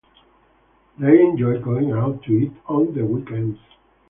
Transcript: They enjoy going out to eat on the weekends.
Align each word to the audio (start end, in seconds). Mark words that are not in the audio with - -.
They 0.97 1.21
enjoy 1.21 1.59
going 1.59 1.91
out 1.91 2.23
to 2.23 2.31
eat 2.31 2.53
on 2.65 2.95
the 2.95 3.05
weekends. 3.05 3.59